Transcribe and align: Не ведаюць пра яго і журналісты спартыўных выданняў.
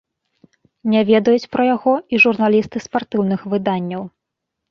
Не 0.93 1.01
ведаюць 1.09 1.49
пра 1.55 1.63
яго 1.75 1.93
і 2.17 2.21
журналісты 2.25 2.77
спартыўных 2.87 3.39
выданняў. 3.55 4.03